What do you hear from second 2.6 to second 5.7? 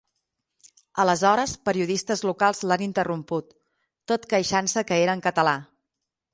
l’han interromput, tot queixant-se que era en català.